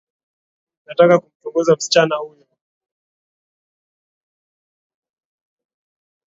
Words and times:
Nataka 0.85 1.19
kumtongoza 1.19 1.75
msichana 1.75 2.15
huyo 2.15 2.45